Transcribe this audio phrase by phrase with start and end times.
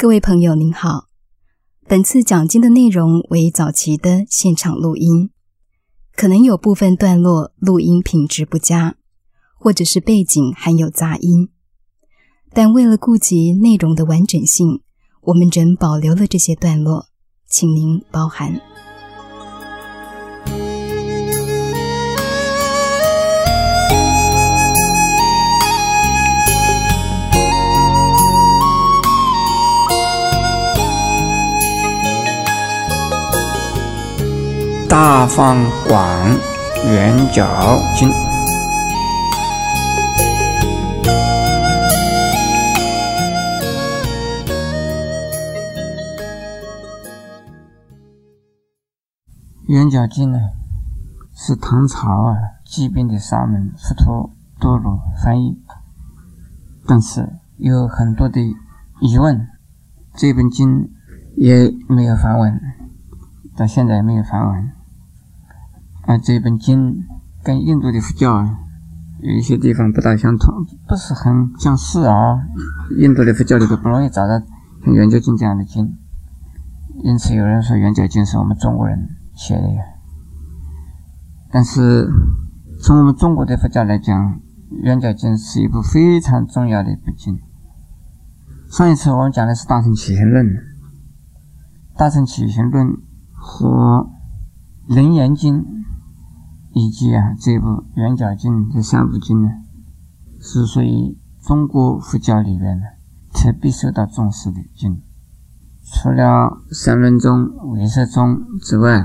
[0.00, 1.08] 各位朋友您好，
[1.86, 5.28] 本次讲经的内容为早期的现场录音，
[6.16, 8.96] 可能有部分段落录音品质不佳，
[9.58, 11.50] 或者是背景含有杂音，
[12.54, 14.80] 但为了顾及内容的完整性，
[15.20, 17.08] 我们仍保留了这些段落，
[17.46, 18.58] 请您包涵。
[34.90, 36.04] 大放广
[36.90, 38.10] 圆角经，
[49.68, 50.40] 圆角经呢，
[51.36, 52.34] 是唐朝啊
[52.66, 55.56] 疾病的沙门佛陀多罗翻译，
[56.88, 58.40] 但是有很多的
[59.00, 59.46] 疑问，
[60.16, 60.90] 这本经
[61.36, 62.60] 也没有梵文，
[63.56, 64.79] 到现在也没有梵文。
[66.10, 67.06] 啊，这本经
[67.44, 68.58] 跟印度的佛教啊，
[69.20, 72.36] 有一些地方不大相同，不是很相似啊。
[72.98, 75.96] 印度的佛教里头不容易找到像《圆觉经》这样的经，
[77.04, 79.62] 因此有人说《圆觉经》是我们中国人写的。
[81.52, 82.10] 但是
[82.82, 84.34] 从我们中国的佛教来讲，
[84.82, 87.38] 《圆觉经》是一部非常重要的一部经。
[88.68, 90.44] 上一次我们讲的是《大乘起行论》，
[91.96, 92.88] 《大乘起行论》
[93.32, 94.10] 和
[94.92, 95.62] 《楞严经》。
[96.72, 99.50] 以及啊，这部《圆角经》这三部经呢，
[100.40, 102.84] 是属于中国佛教里边的
[103.32, 105.02] 特别受到重视的经。
[105.82, 109.04] 除了三论宗、唯识宗之外，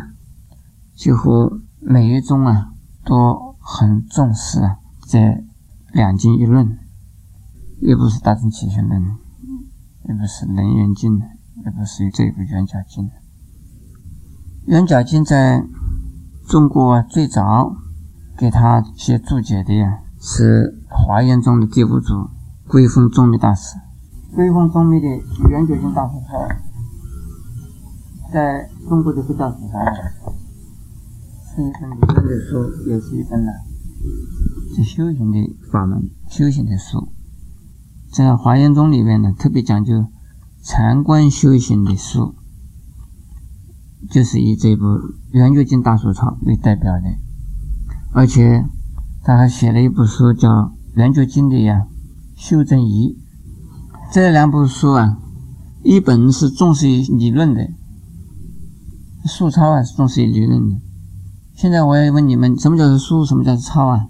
[0.95, 2.71] 几乎每一宗啊
[3.03, 4.77] 都很重视啊
[5.07, 5.43] 这
[5.91, 6.77] 两经一论。
[7.81, 9.01] 又不是《大乘起信论》，
[10.03, 11.19] 又不是《楞严经》，
[11.65, 13.05] 又不是这部《圆角经》。
[14.67, 15.65] 《圆角经》在。
[16.47, 17.75] 中国最早
[18.37, 22.29] 给他写注解的呀，是华严宗的第五祖
[22.67, 23.75] 归峰宗密大师。
[24.35, 25.07] 归峰宗密的
[25.49, 26.37] 《圆觉经大疏钞》，
[28.31, 29.81] 在中国的佛教史上
[31.55, 33.51] 是一本理论的书，也是一本呢
[34.75, 37.07] 是修行的法门、修行的书。
[38.13, 40.05] 在华严宗里面呢，特别讲究
[40.61, 42.35] 禅观修行的书。
[44.09, 44.85] 就是以这部
[45.31, 47.03] 《圆觉经大疏钞》为代表的，
[48.11, 48.65] 而且
[49.23, 50.49] 他还写了一部书叫
[50.93, 51.87] 《圆觉经》的呀
[52.35, 53.17] 修正仪。
[54.11, 55.17] 这两部书啊，
[55.83, 57.67] 一本是重视于理论的，
[59.25, 60.75] 书抄啊是重视于理论的。
[61.55, 63.25] 现在我要问你们，什么叫做书？
[63.25, 64.07] 什么叫做抄啊？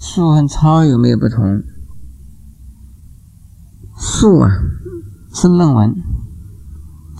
[0.00, 1.62] 书和抄有没有不同？
[3.96, 4.50] 书啊
[5.32, 5.94] 是论文，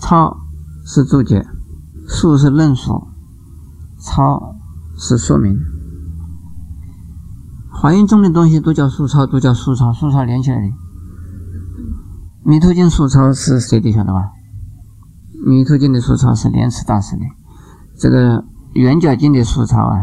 [0.01, 0.42] 抄。
[0.85, 1.45] 是注解，
[2.07, 3.07] 述是论述，
[4.01, 4.55] 抄
[4.97, 5.57] 是说明。
[7.71, 10.67] 华严中的东西都叫述抄，都叫述抄，述抄连起来的。
[12.45, 14.31] 弥陀经述抄是谁的晓得吧？
[15.45, 17.21] 弥陀经的述抄是莲池大师的。
[17.97, 18.43] 这个
[18.73, 19.97] 圆觉经的述抄啊，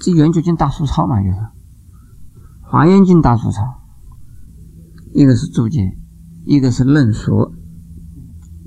[0.00, 1.36] 这圆觉经大述抄嘛，就是
[2.62, 3.62] 华严经大述抄。
[5.12, 5.96] 一个是注解，
[6.44, 7.52] 一个是论述。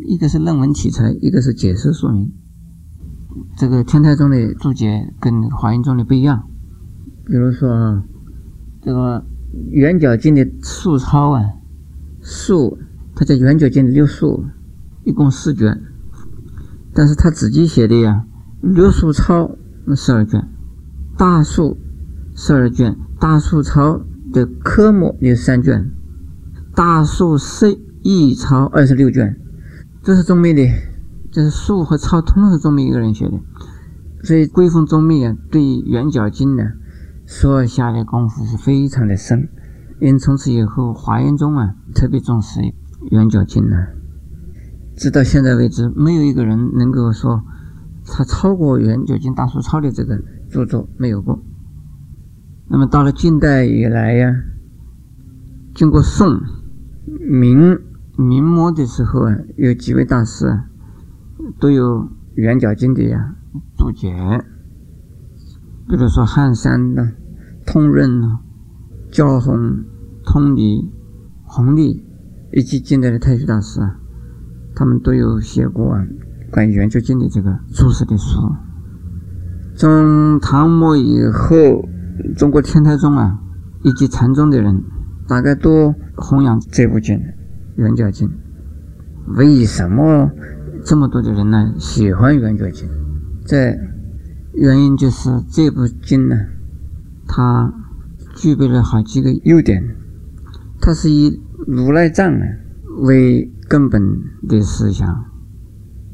[0.07, 2.31] 一个是论文题材，一个是解释说明。
[3.57, 6.47] 这个天台宗的注解跟华严宗的不一样。
[7.25, 8.03] 比如说啊，
[8.81, 9.25] 这个
[9.69, 11.43] 圆角经的素抄啊，
[12.21, 12.77] 素
[13.17, 14.45] 它叫圆角经的六素，
[15.03, 15.77] 一共四卷，
[16.93, 18.25] 但是他自己写的呀，
[18.61, 20.47] 六素抄那十二卷，
[21.17, 21.77] 大素
[22.33, 23.99] 十二卷，大素抄
[24.31, 25.91] 的科目有三卷，
[26.73, 29.37] 大素释义抄二十六卷。
[30.03, 30.61] 这是宗密的，
[31.31, 33.37] 这是素和超通通是宗密一个人写的，
[34.23, 36.63] 所以归峰宗密啊，对《圆角经》呢，
[37.25, 39.49] 所下的功夫是非常的深。
[39.99, 42.59] 因从此以后，华严宗啊特别重视
[43.11, 43.75] 《圆角经》呢，
[44.95, 47.43] 直到现在为止，没有一个人能够说
[48.05, 50.17] 他超过《圆角经》大书抄的这个
[50.49, 51.43] 著作没有过。
[52.69, 54.33] 那么到了近代以来呀，
[55.75, 56.39] 经过宋、
[57.29, 57.77] 明。
[58.17, 60.65] 明末的时候啊，有几位大师啊，
[61.59, 63.35] 都有圆角经的呀
[63.77, 64.11] 注解，
[65.87, 67.11] 比如说汉山的、
[67.63, 68.39] 通润呐、
[69.11, 69.83] 焦弘、
[70.25, 70.91] 通理、
[71.43, 72.03] 弘历，
[72.51, 73.99] 以及近代的太虚大师啊，
[74.75, 76.03] 他们都有写过啊
[76.51, 78.41] 关于圆觉经的这个注释的书。
[79.75, 81.87] 从唐末以后，
[82.35, 83.39] 中国天台宗啊
[83.83, 84.83] 以及禅宗的人，
[85.27, 87.21] 大概都弘扬这部经。
[87.77, 88.29] 圆角经，
[89.35, 90.31] 为什么
[90.83, 92.87] 这么多的人呢喜欢《圆觉经》？
[93.45, 93.77] 这
[94.53, 96.35] 原因就是这部经呢，
[97.27, 97.71] 它
[98.35, 99.95] 具备了好几个优点。
[100.81, 102.41] 它是以如来藏啊
[102.99, 104.01] 为根本
[104.47, 105.25] 的思想，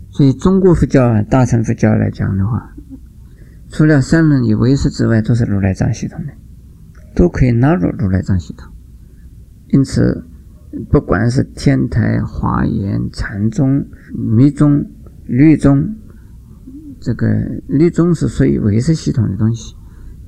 [0.10, 2.74] 所以中国佛教啊，大乘佛教来讲的话，
[3.70, 6.34] 除了三论与唯识之外，都是如来藏系统的，
[7.16, 8.70] 都可以纳入如来藏系统。
[9.70, 10.26] 因此，
[10.90, 13.86] 不管是天台、华严、禅宗、
[14.36, 14.84] 密宗、
[15.26, 15.96] 律宗，
[17.00, 17.28] 这个
[17.68, 19.76] 律宗是属于唯识系统的东西，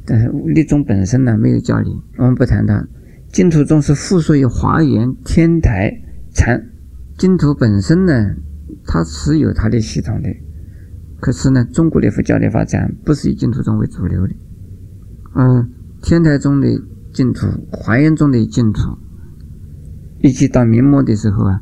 [0.06, 2.88] 但是律宗本身呢没有教理，我们不谈它。
[3.32, 5.92] 净土宗是附属于华严、天台、
[6.32, 6.64] 禅，
[7.18, 8.36] 净土本身呢，
[8.86, 10.30] 它是有它的系统的。
[11.20, 14.34] 可是呢，中国的佛教的发展不是以净土宗为主流的，
[15.34, 15.70] 嗯，
[16.04, 16.68] 天台宗的
[17.12, 18.96] 净土、华严宗的净土。
[20.26, 21.62] 一直到明末的时候啊，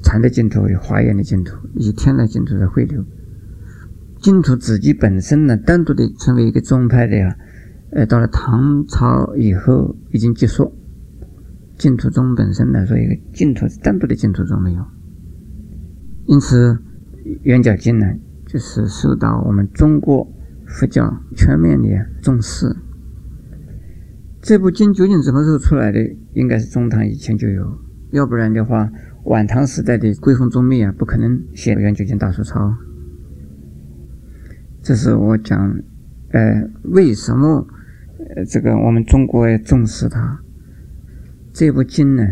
[0.00, 3.04] 禅的净土、华严的净土以及天台净土的汇流，
[4.20, 7.36] 净土自己本身呢，单独的成为一个宗派的呀，
[7.90, 10.72] 呃，到了唐朝以后已经结束。
[11.76, 14.84] 净土宗本身来说，一个净土单独的净土宗没有，
[16.26, 16.78] 因此
[17.42, 18.06] 圆角经呢，
[18.46, 20.24] 就是受到我们中国
[20.64, 21.88] 佛教全面的
[22.22, 22.76] 重视。
[24.40, 25.98] 这部经究竟什么时候出来的？
[26.34, 27.76] 应该是中唐以前就有。
[28.14, 28.88] 要不然的话，
[29.24, 32.60] 晚唐时代的归峰宗密啊，不可能写《圆觉经大疏钞》。
[34.82, 35.58] 这是我讲，
[36.30, 37.66] 呃，为什么
[38.36, 40.38] 呃这个我们中国要重视它？
[41.52, 42.24] 这部经呢，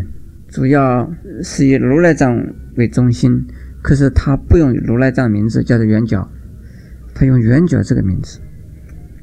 [0.47, 2.41] 主要是以如来藏
[2.77, 3.45] 为中心，
[3.81, 6.25] 可是它不用如来藏名字，叫做圆觉，
[7.13, 8.39] 它用圆觉这个名字。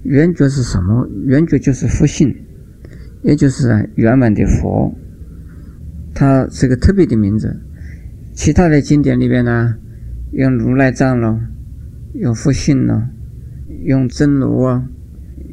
[0.02, 1.08] 圆觉是什么？
[1.24, 2.36] 圆觉就是佛性，
[3.22, 4.94] 也就是圆满的佛。
[6.20, 7.62] 它是个特别的名字，
[8.34, 9.76] 其他的经典里边呢，
[10.32, 11.40] 用如来藏了，
[12.12, 13.08] 用佛性了，
[13.84, 14.86] 用真如啊，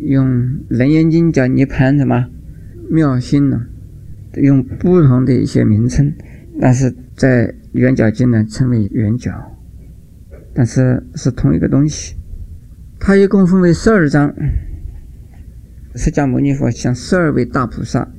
[0.01, 2.27] 用楞严经叫涅盘什么
[2.89, 3.65] 妙心呢，
[4.33, 6.13] 用不同的一些名称，
[6.59, 9.31] 但是在圆觉经呢称为圆觉，
[10.53, 12.17] 但是是同一个东西。
[12.99, 14.35] 它一共分为十二章，
[15.95, 18.11] 释迦牟尼佛向十二位大菩萨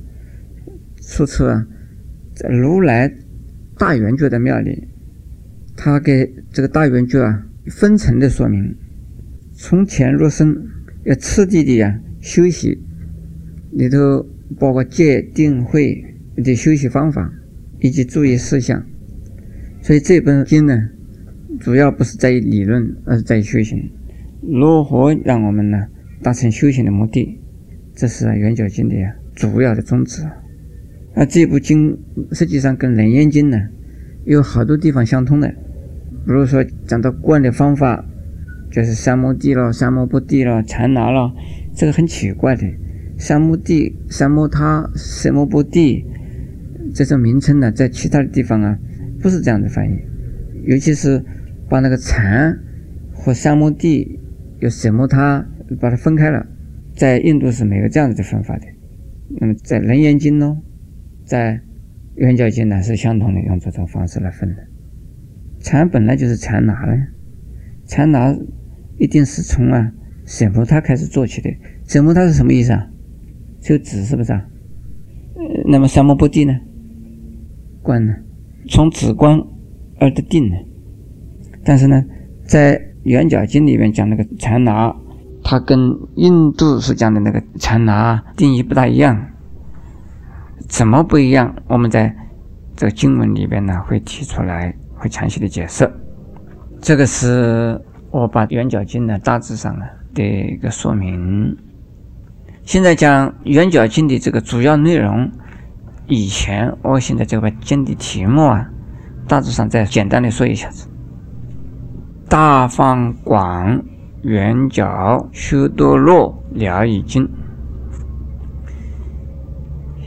[0.99, 1.67] 出册啊。
[2.47, 3.11] 如来
[3.77, 4.87] 大圆觉的庙里，
[5.75, 8.75] 他给这个大圆觉啊分层的说明，
[9.53, 10.55] 从浅入深，
[11.05, 12.77] 要次第的呀休息，
[13.71, 14.25] 里头
[14.57, 16.03] 包括戒定慧
[16.37, 17.31] 的休息方法
[17.79, 18.85] 以及注意事项。
[19.81, 20.89] 所以这本经呢，
[21.59, 23.89] 主要不是在于理论，而是在于修行。
[24.41, 25.87] 如何让我们呢
[26.21, 27.39] 达成修行的目的？
[27.95, 28.95] 这是圆觉经的
[29.35, 30.23] 主要的宗旨。
[31.19, 31.99] 那这部经
[32.31, 33.57] 实际上跟《楞严经》呢
[34.23, 38.05] 有好多地方相通的，比如说讲到观的方法，
[38.71, 41.33] 就是三摩地了、三摩不地了、禅拿了，
[41.75, 42.65] 这个很奇怪的，
[43.17, 46.05] 三摩地、三摩他、三摩不地
[46.95, 48.79] 这种名称呢，在其他的地方啊
[49.21, 49.99] 不是这样的翻译，
[50.63, 51.21] 尤其是
[51.67, 52.57] 把那个禅
[53.11, 54.17] 和三摩地
[54.59, 55.45] 有什么他
[55.81, 56.47] 把它分开了，
[56.95, 58.67] 在印度是没有这样子的分法的，
[59.41, 60.59] 那么在《楞严经》呢？
[61.29, 61.61] 在
[62.15, 64.63] 圆觉经呢是相同的，用这种方式来分的。
[65.59, 66.97] 禅本来就是禅拿的，
[67.85, 68.35] 禅拿
[68.97, 69.91] 一定是从啊
[70.25, 71.51] 舍摩他开始做起的。
[71.87, 72.89] 舍摩他是什么意思啊？
[73.61, 74.43] 就指是不是啊？
[75.67, 76.59] 那么三摩不地呢？
[77.83, 78.15] 观呢？
[78.67, 79.39] 从止观
[79.99, 80.55] 而得定呢？
[81.63, 82.03] 但是呢，
[82.43, 84.95] 在圆觉经里面讲那个禅拿，
[85.43, 85.77] 它跟
[86.15, 89.27] 印度所讲的那个禅拿定义不大一样。
[90.69, 91.53] 怎么不一样？
[91.67, 92.15] 我们在
[92.75, 95.91] 这个经文里边呢，会提出来，会详细的解释。
[96.79, 101.57] 这个是我把《圆角经》呢大致上呢的一个说明。
[102.63, 105.29] 现在讲《圆角经》的这个主要内容，
[106.05, 108.69] 以前我现在这个经的题目啊，
[109.27, 110.87] 大致上再简单的说一下子：
[112.29, 113.81] 大方广
[114.21, 117.27] 圆角修多罗了已经。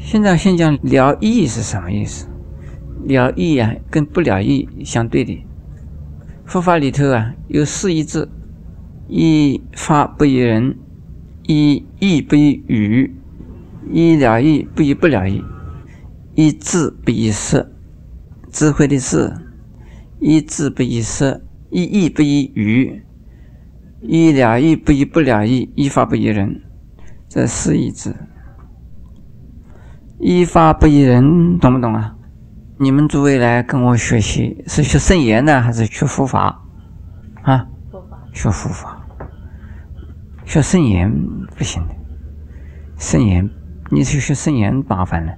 [0.04, 2.28] 现在先讲了义是什么意思？
[3.06, 5.42] 了义啊，跟不了义相对的。
[6.44, 8.28] 佛法里头啊，有四义字：
[9.08, 10.76] 一法不依人，
[11.46, 13.14] 一义不依语，
[13.90, 15.42] 一了义不依不了义，
[16.34, 17.72] 一智不依识，
[18.50, 19.32] 智慧的智；
[20.20, 21.40] 一智不依识，
[21.70, 23.02] 一义不依语，
[24.02, 26.60] 一了义不依不了义，一法不依人。
[27.28, 28.14] 这四义字。
[30.24, 32.14] 依法不依人，懂不懂啊？
[32.78, 36.62] 你们诸位来跟我学习，是学圣言呢，还是学佛法？
[37.42, 37.66] 啊？
[38.32, 39.04] 学佛法。
[40.44, 41.12] 学圣言
[41.56, 41.94] 不行的，
[42.96, 43.50] 圣言，
[43.90, 45.32] 你去学圣言麻烦了。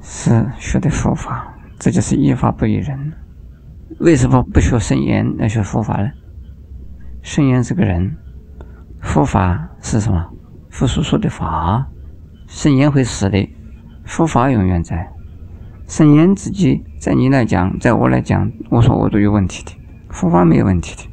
[0.00, 3.12] 是学的佛法，这就是依法不依人。
[4.00, 6.10] 为什么不学圣言，要学佛法呢？
[7.20, 8.16] 圣言是个人，
[9.02, 10.26] 佛法是什么？
[10.70, 11.86] 佛所说的法，
[12.52, 13.48] 圣言会死的，
[14.04, 15.10] 佛法永远在。
[15.88, 19.72] 圣言自己，在你来讲，在我来讲，我说我都有问题的，
[20.10, 21.10] 佛法没有问题的。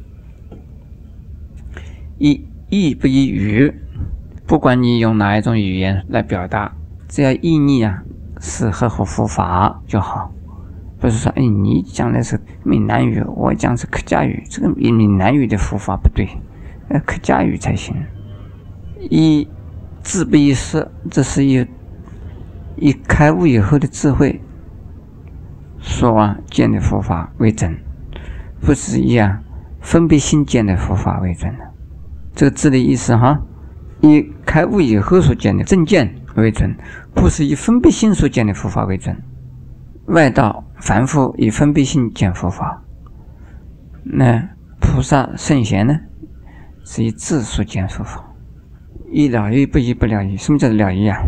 [2.18, 3.72] 意意不依语，
[4.46, 6.76] 不管你用哪一种语言来表达，
[7.08, 8.02] 只要意义啊
[8.38, 10.30] 是合乎佛法就好。
[11.00, 16.28] 不是说，哎，你讲的是闽南语，我讲是客家语，这个闽闽南语的佛法不对，
[16.90, 17.96] 呃，客家语才行。
[19.08, 19.48] 以
[20.02, 21.66] 智不以识，这是以
[22.76, 24.40] 以开悟以后的智慧
[25.80, 27.76] 说啊见的佛法为准，
[28.60, 29.40] 不是以啊
[29.80, 31.64] 分别心见的佛法为准的。
[32.34, 33.42] 这个字的意思哈，
[34.00, 36.74] 以开悟以后所见的正见为准，
[37.14, 39.16] 不是以分别心所见的佛法为准。
[40.06, 42.82] 外道凡夫以分别心见佛法，
[44.02, 44.48] 那
[44.80, 46.00] 菩萨圣贤呢，
[46.84, 48.29] 是以智所见佛法。
[49.10, 51.18] 一了义不一不了义，什么叫做了义啊？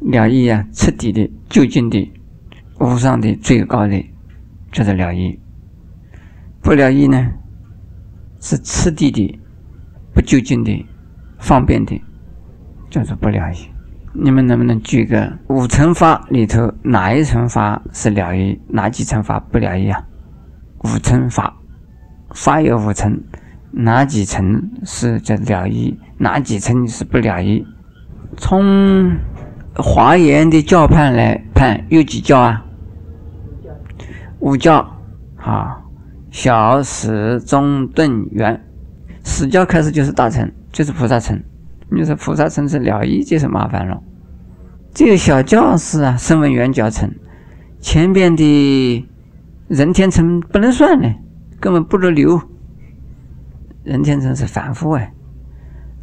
[0.00, 2.12] 了义啊，彻底的、究竟的、
[2.78, 4.10] 无上的、最高的，
[4.70, 5.40] 叫做了义。
[6.62, 7.32] 不了义呢，
[8.40, 9.40] 是次第的、
[10.14, 10.86] 不究竟的、
[11.38, 11.98] 方便的，
[12.90, 13.56] 叫做不了义。
[14.12, 20.04] 你们能不能举个五乘法里头哪一乘法是了义，哪几乘法不了义啊？
[20.84, 21.56] 五乘法，
[22.34, 23.18] 法有五乘，
[23.72, 27.64] 哪几层是叫了义，哪几层是不了义？
[28.36, 29.16] 从
[29.74, 32.64] 华严的教判来判，有几教啊？
[34.40, 34.78] 五教
[35.36, 35.80] 啊，
[36.30, 38.60] 小、始、中、顿、圆。
[39.22, 41.40] 始教开始就是大乘，就是菩萨乘。
[41.90, 44.02] 你说菩萨乘是了义，就是麻烦了。
[44.92, 47.08] 这个小教是啊，声闻缘教乘，
[47.80, 49.06] 前边的
[49.68, 51.08] 人天乘不能算呢，
[51.60, 52.40] 根本不入流。
[53.84, 55.12] 人天成是凡夫哎，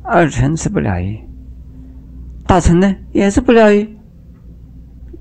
[0.03, 1.19] 二乘是不了义，
[2.47, 3.87] 大乘呢也是不了义，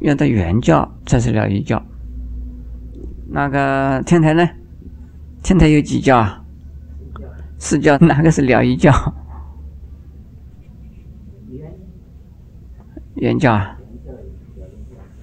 [0.01, 1.83] 要到圆教才是了义教。
[3.29, 4.49] 那个天台呢？
[5.43, 6.45] 天台有几教啊？
[7.59, 8.93] 四教， 哪个是了义教？
[13.15, 13.79] 原教啊，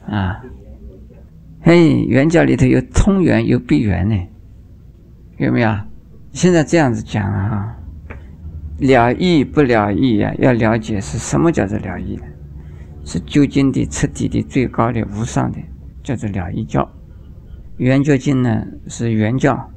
[0.07, 0.43] 啊，
[1.61, 4.15] 嘿，原教里头有通圆有闭圆呢，
[5.37, 5.69] 有没有？
[6.33, 7.77] 现在这样子讲啊，
[8.79, 10.33] 了义不了义呀？
[10.39, 12.23] 要了解是什么叫做了义呢？
[13.05, 15.59] 是究竟的、彻底的、最高的、无上的，
[16.01, 16.91] 叫做了义教。
[17.77, 19.71] 圆觉经呢是圆教，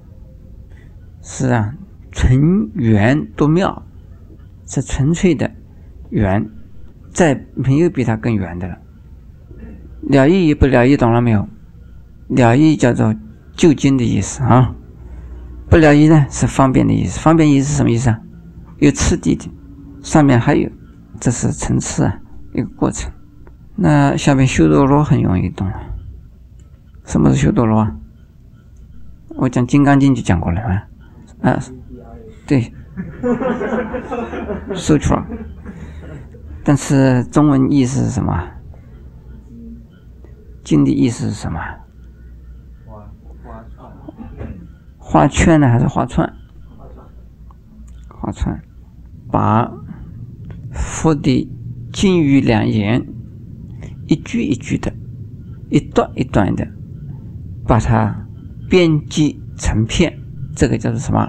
[1.22, 1.75] 是啊，
[2.10, 3.82] 纯圆多妙，
[4.66, 5.50] 是纯粹的
[6.10, 6.48] 圆。
[7.10, 8.78] 再没有比它更圆的了。
[10.02, 11.48] 了义与不了义，懂了没有？
[12.28, 13.14] 了义叫做
[13.54, 14.75] 究竟的意思啊，
[15.68, 17.18] 不了义呢是方便的意思。
[17.20, 18.20] 方便意思是什么意思啊？
[18.78, 19.50] 有次第的，
[20.02, 20.70] 上面还有，
[21.20, 22.18] 这是层次啊，
[22.52, 23.11] 一个过程。
[23.75, 25.75] 那下面修多罗很容易懂了。
[27.04, 27.94] 什么是修多罗啊？
[29.37, 30.88] 我讲《金刚经》就讲过了啊。
[31.42, 31.58] 啊，
[32.46, 32.73] 对，
[34.75, 35.26] 说出了。
[36.64, 38.50] 但是中文意思是什么？
[40.64, 41.61] 经的意思是什么？
[45.16, 46.30] 画圈呢，还是画串？
[48.06, 48.61] 画串，
[49.32, 49.73] 把
[50.70, 51.50] 佛的
[51.90, 53.02] 金玉良言，
[54.08, 54.92] 一句一句的，
[55.70, 56.68] 一段一段的，
[57.66, 58.14] 把它
[58.68, 60.12] 编辑成片，
[60.54, 61.26] 这个叫做什么？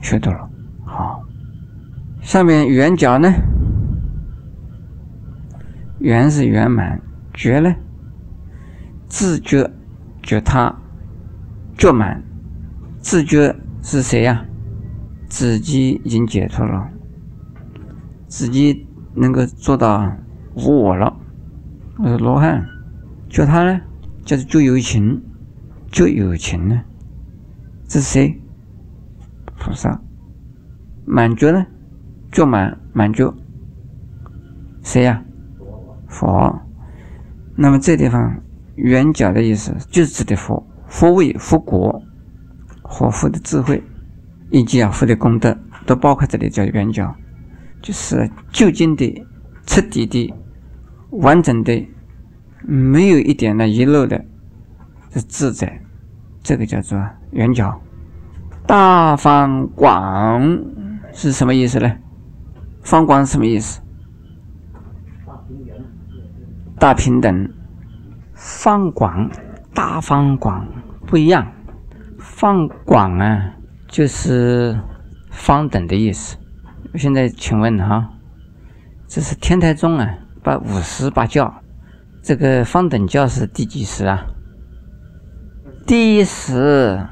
[0.00, 0.48] 学到了。
[0.86, 1.22] 好，
[2.22, 3.30] 上面圆角呢？
[5.98, 6.98] 圆是圆满，
[7.34, 7.70] 觉呢？
[9.08, 9.70] 自觉
[10.22, 10.74] 觉他
[11.76, 12.22] 觉满，
[13.00, 14.44] 自觉是谁呀？
[15.26, 16.90] 自己已经解脱了，
[18.28, 20.12] 自己能够做到
[20.54, 21.16] 无我了。
[21.98, 22.66] 我是罗汉，
[23.28, 23.80] 觉他呢？
[24.24, 25.22] 叫做就有情，
[25.90, 26.82] 就有情呢？
[27.88, 28.40] 这是谁？
[29.58, 30.00] 菩萨。
[31.06, 31.66] 满觉呢？
[32.30, 33.32] 觉满满觉，
[34.82, 35.22] 谁呀？
[36.06, 36.60] 佛，
[37.56, 38.40] 那么这地方
[38.76, 42.02] 圆角的意思就是指的佛，佛位、佛国
[42.92, 43.80] 和佛的智慧，
[44.50, 45.56] 以及啊佛的功德，
[45.86, 47.14] 都包括这里叫圆角，
[47.80, 49.24] 就是究竟的、
[49.64, 50.34] 彻底的、
[51.10, 51.88] 完整的、
[52.62, 54.24] 没有一点的遗漏的，
[55.12, 55.80] 是自在，
[56.42, 57.80] 这个叫做圆角。
[58.66, 60.60] 大方广
[61.12, 61.96] 是什么意思呢？
[62.82, 63.80] 方广是什么意思？
[66.76, 67.48] 大平等。
[68.42, 69.30] 方广、
[69.74, 70.66] 大方广
[71.06, 71.46] 不一样。
[72.40, 73.52] 放广啊，
[73.86, 74.80] 就是
[75.30, 76.38] 方等的意思。
[76.94, 78.14] 现在请问哈，
[79.06, 80.08] 这是天台宗啊，
[80.42, 81.54] 把五十八教，
[82.22, 84.24] 这个方等教是第几十啊？
[85.86, 87.06] 第一十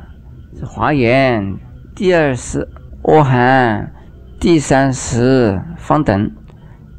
[0.56, 1.58] 是华严，
[1.94, 2.66] 第二十
[3.02, 3.92] 阿含，
[4.40, 6.34] 第三十方等，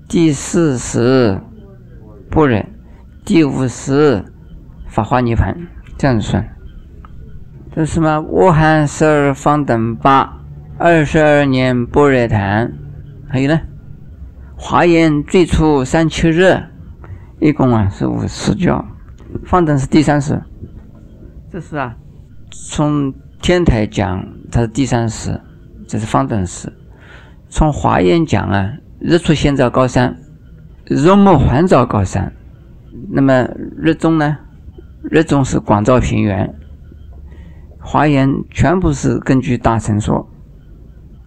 [0.07, 1.41] 第四十
[2.29, 2.63] 般若，
[3.25, 4.23] 第五十
[4.87, 5.67] 法华涅盘，
[5.97, 6.58] 这样子算。
[7.71, 8.09] 这是什么？
[8.09, 10.37] 阿含十二方等八，
[10.79, 12.73] 二十二年般若谈，
[13.29, 13.61] 还有呢？
[14.57, 16.63] 华严最初三七日，
[17.39, 18.83] 一共啊是五十教，
[19.45, 20.41] 方等是第三十。
[21.51, 21.95] 这是啊，
[22.49, 25.39] 从天台讲它是第三十，
[25.87, 26.73] 这是方等十。
[27.49, 30.17] 从华严讲啊，日出先照高山，
[30.85, 32.33] 日暮还照高山。
[33.11, 33.47] 那么
[33.77, 34.37] 日中呢？
[35.03, 36.51] 日中是广照平原。
[37.81, 40.29] 华严全部是根据大乘说，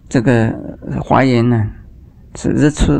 [0.07, 0.53] 这个
[1.01, 1.67] 华严呢
[2.35, 2.93] 是日出、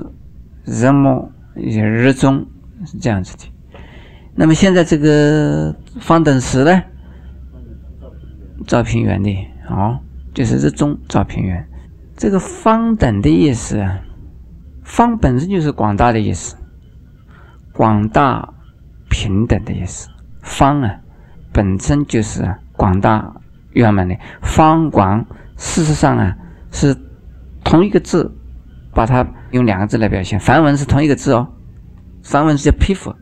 [0.65, 2.45] 日暮、日中
[2.85, 3.43] 是这样子的。
[4.35, 6.83] 那么现在这个方等时呢，
[8.65, 9.29] 照平原的
[9.69, 9.99] 哦，
[10.33, 11.65] 就是日中照平原。
[12.17, 13.99] 这个方等的意思啊，
[14.83, 16.55] 方本身就是广大的意思，
[17.71, 18.51] 广大
[19.09, 20.09] 平等的意思。
[20.41, 20.99] 方啊，
[21.53, 23.35] 本身就是广大。
[23.73, 25.25] 圆满的方广，
[25.57, 26.35] 事实上啊
[26.71, 26.95] 是
[27.63, 28.33] 同一个字，
[28.93, 30.39] 把它用两个字来表现。
[30.39, 31.47] 梵文是同一个字哦，
[32.23, 33.13] 梵文是叫皮肤，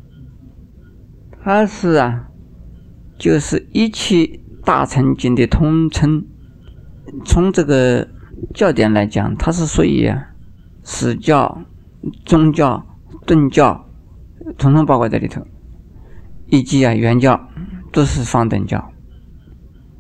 [1.43, 2.29] 它是啊，
[3.17, 6.27] 就是一切大乘经的通称。
[7.25, 8.07] 从这个
[8.55, 10.13] 教典来讲，它是属于
[10.85, 11.59] 史教、
[12.25, 12.85] 宗教、
[13.27, 13.85] 顿教，
[14.57, 15.47] 统统包括在里头，
[16.47, 17.41] 以及啊原教
[17.93, 18.93] 都是方等教。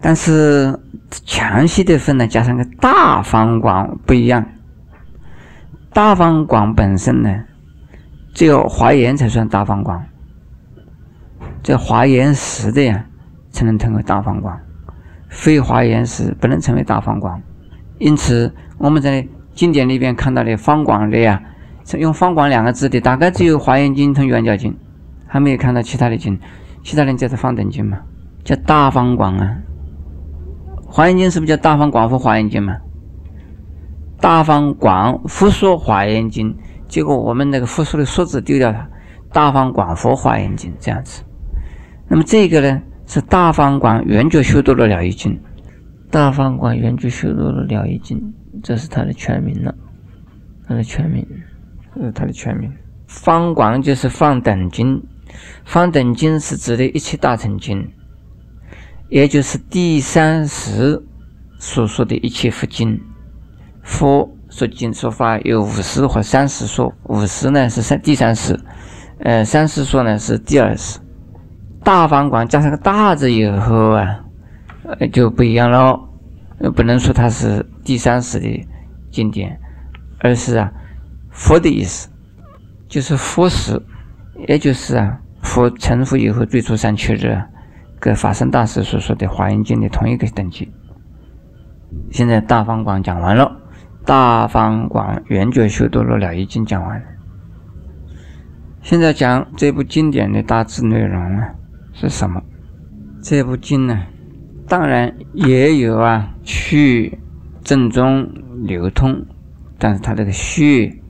[0.00, 0.78] 但是
[1.26, 4.44] 详细的分呢，加上个大方广不一样。
[5.92, 7.44] 大方广本身呢，
[8.32, 10.02] 只有华严才算大方广，
[11.62, 13.04] 这华严实的呀，
[13.50, 14.58] 才能称为大方广。
[15.30, 17.40] 非华严时不能成为大方广，
[17.98, 21.40] 因此我们在经典里边看到的方广的呀，
[21.96, 24.76] 用方广两个字的，大概只有华严经同圆教经，
[25.26, 26.38] 还没有看到其他的经，
[26.82, 27.98] 其他人叫做方等经嘛，
[28.44, 29.56] 叫大方广啊。
[30.86, 32.76] 华严经是不是叫大方广佛华严经嘛？
[34.20, 36.54] 大方广复说华严经，
[36.88, 38.86] 结果我们那个复说的说字丢掉了，
[39.32, 41.22] 大方广佛华严经这样子。
[42.08, 42.82] 那么这个呢？
[43.12, 45.36] 是大方广圆觉修多罗了义经，
[46.12, 49.74] 大方广圆觉修多罗了义经，这是它的全名了，
[50.68, 51.26] 它的全名，
[51.96, 52.72] 这是它的全名。
[53.08, 55.02] 方广就是方等经，
[55.64, 57.84] 方等经是指的一切大乘经，
[59.08, 61.02] 也就是第三十
[61.58, 63.00] 所说的一切佛经。
[63.82, 68.56] 佛说经说法有五十或三十说，五十呢是三第三十，
[69.18, 71.00] 呃，三十说呢是第二十。
[71.82, 74.20] 大方广加上个大字以后啊，
[74.84, 75.98] 呃就不一样了，
[76.76, 78.66] 不能说它是第三世的
[79.10, 79.58] 经典，
[80.20, 80.70] 而是啊
[81.30, 82.08] 佛的意思，
[82.86, 83.80] 就是佛时，
[84.46, 87.42] 也就是啊佛成佛以后最初三七日，
[87.98, 90.70] 跟法身大师所说的华严经的同一个等级。
[92.12, 93.56] 现在大方广讲完了，
[94.04, 97.06] 大方广圆觉修多罗了已经讲完了，
[98.82, 101.54] 现在讲这部经典的大致内容啊。
[102.00, 102.42] 是什么？
[103.22, 104.06] 这部经呢，
[104.66, 107.18] 当然也有啊，去
[107.62, 108.26] 正宗
[108.64, 109.26] 流通，
[109.78, 111.02] 但是它这个序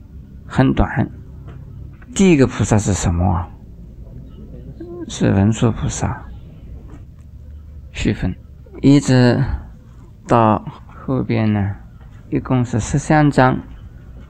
[0.45, 1.09] 很短。
[2.13, 3.47] 第一个菩萨是什么啊？
[5.07, 6.25] 是文殊菩萨。
[7.93, 8.35] 序分
[8.81, 9.41] 一直
[10.27, 11.75] 到后边呢，
[12.29, 13.57] 一共是十三章。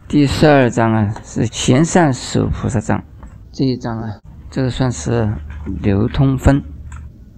[0.08, 3.04] 第十二章啊是贤善手菩萨章，
[3.52, 4.20] 这一章啊，
[4.52, 5.34] 这个算是。
[5.80, 6.64] 流通分，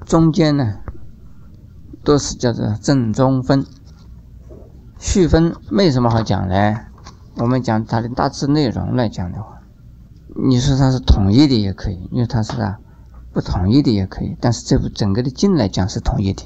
[0.05, 0.75] 中间呢
[2.05, 3.65] 都是叫做正中分。
[4.97, 6.85] 序分没什么好讲的，
[7.35, 9.59] 我们讲它的大致内容来讲的话，
[10.47, 12.79] 你说它是统一的也可以，因为它是啊
[13.33, 16.43] 不统一的也可以，但是这部整个的经来讲是统一的，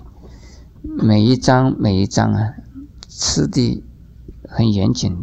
[0.82, 2.56] 每一章每一章啊，
[3.08, 3.84] 吃的
[4.50, 5.16] 很严谨。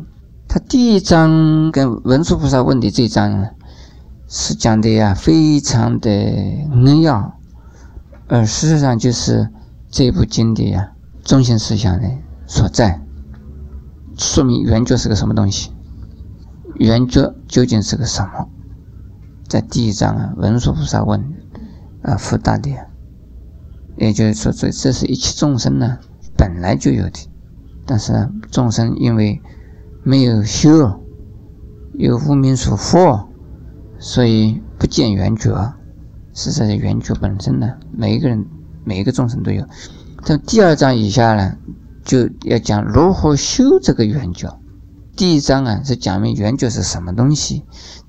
[0.46, 3.48] 他第一章跟文殊菩萨问的这一章
[4.26, 7.38] 是讲的呀，非常的扼要，
[8.26, 9.48] 而事实上就是
[9.90, 12.10] 这部经的呀中心思想的
[12.46, 13.00] 所在，
[14.16, 15.72] 说明圆觉是个什么东西，
[16.76, 18.48] 圆觉究竟是个什么？
[19.46, 21.22] 在第一章啊，文殊菩萨问
[22.02, 22.74] 啊，佛大帝，
[23.96, 25.98] 也就是说，这这是一切众生呢
[26.36, 27.30] 本来就有的，
[27.86, 29.40] 但是众生因为
[30.02, 31.00] 没有修，
[31.92, 33.26] 有无名所惑，
[33.98, 35.74] 所以不见圆觉。
[36.36, 38.44] 是在圆觉本身呢，每一个人、
[38.84, 39.64] 每一个众生都有。
[40.24, 41.56] 在第二章以下呢，
[42.04, 44.58] 就要讲如何修这个圆觉。
[45.14, 47.62] 第一章啊是讲明圆觉是什么东西，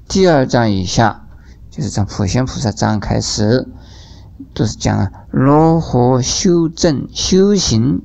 [0.08, 1.28] 第二章以下
[1.70, 3.68] 就是从普贤菩萨章开始，
[4.56, 8.02] 都是讲啊如何修正修行。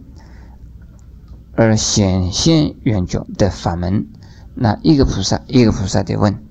[1.54, 4.06] 而显现圆觉的法门，
[4.54, 6.42] 那一个菩萨一个菩萨的问，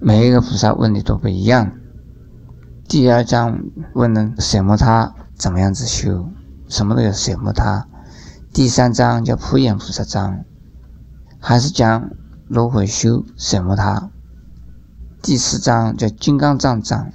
[0.00, 1.72] 每一个菩萨问的都不一样。
[2.86, 3.60] 第二章
[3.94, 6.28] 问的什么他怎么样子修，
[6.68, 7.86] 什么都有什么他。
[8.52, 10.44] 第三章叫普贤菩萨章，
[11.40, 12.10] 还是讲
[12.46, 14.10] 如何修什么他。
[15.20, 17.10] 第四章叫金刚藏章，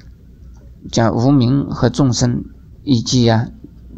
[0.92, 2.44] 讲无名和众生
[2.84, 3.48] 以及呀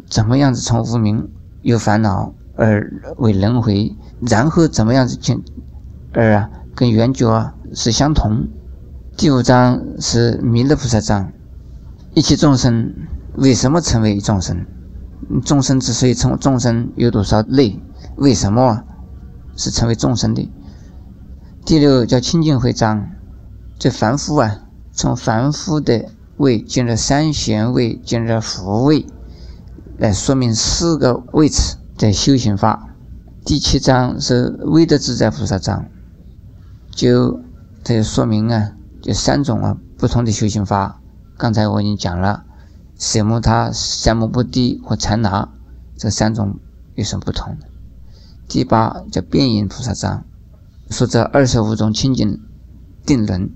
[0.08, 1.28] 怎么样子从无名
[1.62, 2.32] 有烦恼。
[2.58, 5.44] 而为轮回，然后怎么样子进？
[6.14, 8.48] 而啊，跟圆觉啊是相同。
[9.16, 11.32] 第五章是弥勒菩萨章，
[12.12, 12.92] 一切众生
[13.36, 14.66] 为什么成为众生？
[15.42, 17.80] 众生之所以成众生，有多少类？
[18.16, 18.84] 为什么
[19.56, 20.52] 是成为众生的？
[21.64, 23.08] 第六叫清净慧章，
[23.78, 24.60] 这凡夫啊，
[24.92, 29.06] 从凡夫的位进入三贤位，进入福位，
[29.96, 31.76] 来说明四个位置。
[31.96, 32.90] 的修行法，
[33.46, 35.86] 第七章是威德自在菩萨章，
[36.90, 37.40] 就
[37.82, 38.72] 这说明啊，
[39.06, 41.00] 有三种啊不同的修行法。
[41.38, 42.44] 刚才我已经讲了，
[42.98, 45.48] 舍摩他、三摩不地和禅那
[45.96, 46.58] 这三种
[46.96, 47.56] 有什么不同？
[48.48, 50.24] 第八叫变隐菩萨章，
[50.90, 52.40] 说这二十五种清净
[53.04, 53.48] 定轮，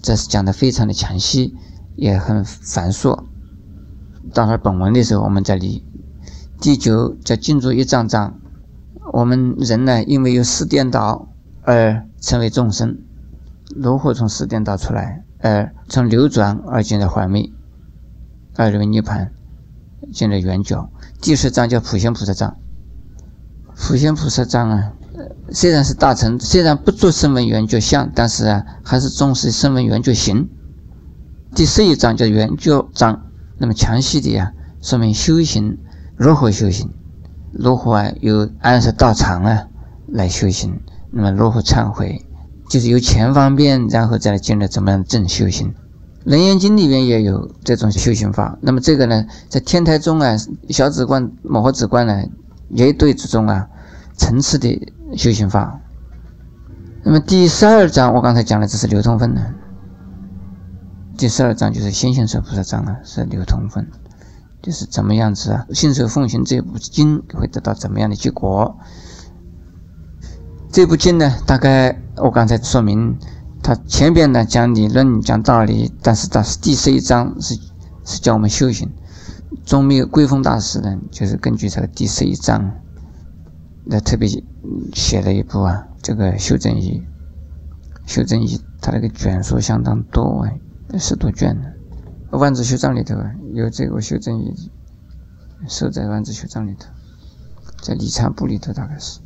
[0.00, 1.56] 这是讲的非常的详细，
[1.96, 3.24] 也很繁琐。
[4.32, 5.84] 到了本文的时候，我们再理。
[6.60, 8.38] 第九叫进入一丈章，
[9.12, 11.26] 我们人呢，因为有四颠倒
[11.62, 12.98] 而成为众生，
[13.76, 17.50] 如何从四颠倒出来，而从流转而进入幻灭，
[18.56, 19.28] 而入涅槃，
[20.12, 20.88] 进入圆觉。
[21.20, 22.56] 第十章叫普贤菩萨章，
[23.76, 24.92] 普贤菩萨章啊，
[25.50, 30.48] 虽然是大乘，虽然不做声闻圆觉相，但是啊，还是重视声闻圆觉行。
[31.54, 33.26] 第十一章叫圆觉章，
[33.58, 35.78] 那么详细的呀，说明修行。
[36.16, 36.90] 如何修行？
[37.52, 38.12] 如何啊？
[38.20, 39.66] 有按时道场啊
[40.08, 40.80] 来修行。
[41.10, 42.24] 那么如何忏悔？
[42.72, 45.68] 就是由前方便，然后再来进入怎么样正修行？
[46.24, 48.56] 《楞严经》里面也有这种修行法。
[48.62, 50.34] 那么这个呢，在天台宗啊、
[50.70, 52.24] 小止观、摩诃止观呢，
[52.70, 53.68] 也对这种啊
[54.16, 55.82] 层次的修行法。
[57.04, 59.44] 那么第十二章，我刚才讲的这是流通分呢。
[61.18, 63.86] 第十二章就是先行者菩萨章啊，是流通分。
[64.62, 65.66] 就是怎么样子啊？
[65.74, 68.78] 信守奉行这部经会得到怎么样的结果？
[70.72, 73.14] 这部经呢，大概我刚才说明，
[73.62, 77.54] 它前边呢讲理论讲道理，但是到第十一章是
[78.06, 78.90] 是教我们修行。
[79.66, 82.72] 中密归峰大师呢，就是根据这个第十一章，
[83.84, 84.26] 那特别
[84.94, 87.02] 写了一部啊，这个修正仪，
[88.06, 90.50] 修正仪，它那个卷数相当多啊，
[90.98, 91.66] 十多卷呢。
[92.30, 93.14] 万字修藏里头
[93.52, 94.70] 有这个修正仪，
[95.68, 96.86] 收在万字修藏里头，
[97.82, 99.20] 在理藏部里头大概是。